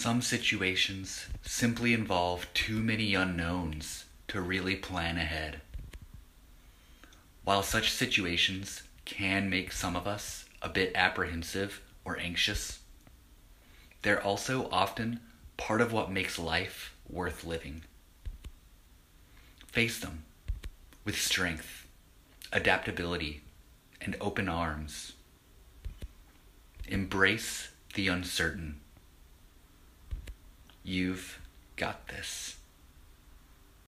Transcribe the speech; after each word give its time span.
Some 0.00 0.22
situations 0.22 1.26
simply 1.42 1.92
involve 1.92 2.46
too 2.54 2.80
many 2.80 3.14
unknowns 3.14 4.06
to 4.28 4.40
really 4.40 4.74
plan 4.74 5.18
ahead. 5.18 5.60
While 7.44 7.62
such 7.62 7.90
situations 7.90 8.82
can 9.04 9.50
make 9.50 9.72
some 9.72 9.96
of 9.96 10.06
us 10.06 10.46
a 10.62 10.70
bit 10.70 10.92
apprehensive 10.94 11.82
or 12.02 12.18
anxious, 12.18 12.78
they're 14.00 14.22
also 14.22 14.70
often 14.70 15.20
part 15.58 15.82
of 15.82 15.92
what 15.92 16.10
makes 16.10 16.38
life 16.38 16.94
worth 17.06 17.44
living. 17.44 17.82
Face 19.66 20.00
them 20.00 20.22
with 21.04 21.20
strength, 21.20 21.86
adaptability, 22.54 23.42
and 24.00 24.16
open 24.18 24.48
arms. 24.48 25.12
Embrace 26.88 27.68
the 27.92 28.08
uncertain. 28.08 28.80
You've 30.90 31.38
got 31.76 32.08
this. 32.08 32.59